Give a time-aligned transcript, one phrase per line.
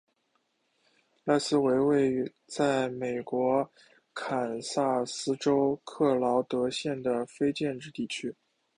[1.25, 3.71] 赖斯为位在美国
[4.15, 8.35] 堪萨斯州克劳德县的非建制地区。